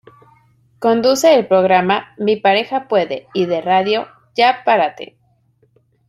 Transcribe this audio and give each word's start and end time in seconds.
Conduce 0.79 1.31
el 1.35 1.45
programa 1.45 2.15
"Mi 2.17 2.35
pareja 2.35 2.87
puede" 2.87 3.27
y 3.35 3.45
de 3.45 3.61
radio 3.61 4.07
"¡Ya 4.35 4.63
parate! 4.65 5.15